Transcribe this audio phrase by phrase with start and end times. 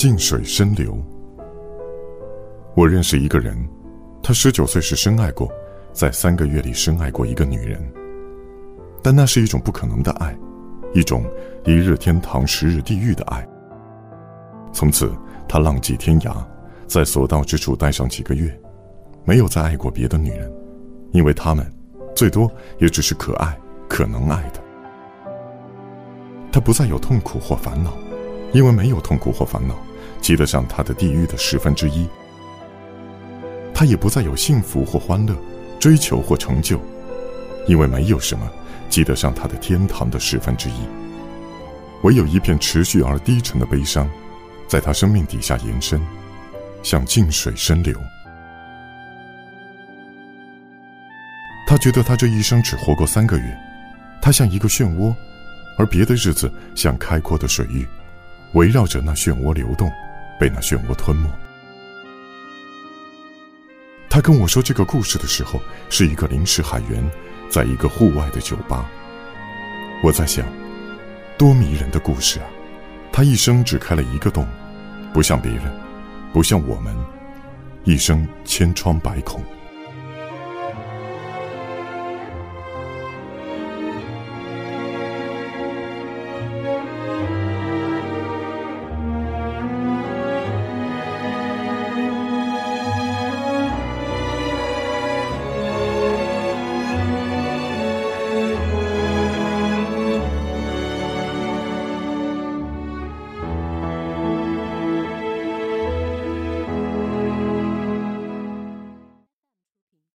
[0.00, 0.96] 静水深流。
[2.74, 3.54] 我认识一个人，
[4.22, 5.46] 他十九岁时深爱过，
[5.92, 7.78] 在三个月里深爱过一个女人，
[9.02, 10.34] 但那是一种不可能的爱，
[10.94, 11.22] 一种
[11.66, 13.46] 一日天堂十日地狱的爱。
[14.72, 15.12] 从此，
[15.46, 16.34] 他浪迹天涯，
[16.86, 18.58] 在所到之处待上几个月，
[19.26, 20.50] 没有再爱过别的女人，
[21.10, 21.70] 因为他们，
[22.16, 23.54] 最多也只是可爱、
[23.86, 24.62] 可能爱的。
[26.50, 27.92] 他不再有痛苦或烦恼，
[28.54, 29.74] 因为没有痛苦或烦恼，
[30.20, 32.08] 及得上他的地狱的十分之一。
[33.74, 35.34] 他也不再有幸福或欢乐，
[35.78, 36.80] 追求或成就，
[37.66, 38.50] 因为没有什么
[38.88, 40.74] 及得上他的天堂的十分之一。
[42.02, 44.08] 唯有一片持续而低沉的悲伤，
[44.68, 46.00] 在他生命底下延伸，
[46.82, 47.98] 像静水深流。
[51.66, 53.58] 他觉得他这一生只活过三个月，
[54.20, 55.14] 他像一个漩涡。
[55.78, 57.86] 而别的日子像开阔的水域，
[58.52, 59.90] 围绕着那漩涡流动，
[60.40, 61.30] 被那漩涡吞没。
[64.08, 65.60] 他跟我说这个故事的时候，
[65.90, 67.08] 是一个临时海员，
[67.50, 68.88] 在一个户外的酒吧。
[70.02, 70.46] 我在想，
[71.36, 72.46] 多迷人的故事啊！
[73.12, 74.48] 他一生只开了一个洞，
[75.12, 75.62] 不像别人，
[76.32, 76.96] 不像我们，
[77.84, 79.44] 一生千疮百孔。